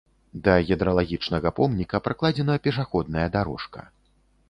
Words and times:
Да 0.45 0.55
гідралагічнага 0.69 1.53
помніка 1.61 2.03
пракладзена 2.09 2.59
пешаходная 2.67 3.27
дарожка. 3.41 3.91